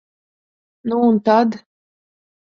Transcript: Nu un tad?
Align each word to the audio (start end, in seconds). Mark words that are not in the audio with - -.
Nu 0.87 0.97
un 1.09 1.19
tad? 1.27 1.49